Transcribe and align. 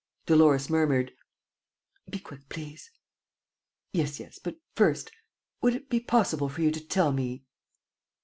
Dolores 0.25 0.67
murmured: 0.67 1.11
"Be 2.09 2.17
quick, 2.17 2.49
please." 2.49 2.89
"Yes, 3.93 4.19
yes, 4.19 4.39
but 4.43 4.57
first... 4.75 5.11
would 5.61 5.75
it 5.75 5.91
be 5.91 5.99
possible 5.99 6.49
for 6.49 6.61
you 6.63 6.71
to 6.71 6.83
tell 6.83 7.11
me 7.11 7.43